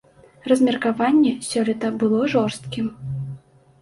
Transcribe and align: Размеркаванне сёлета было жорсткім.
Размеркаванне 0.51 1.33
сёлета 1.49 1.87
было 2.05 2.21
жорсткім. 2.35 2.93